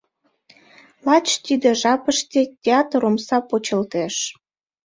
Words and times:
Лач 1.05 1.27
тиде 1.45 1.69
жапыште 1.81 2.41
театр 2.63 3.01
омса 3.09 3.37
почылтеш. 3.49 4.15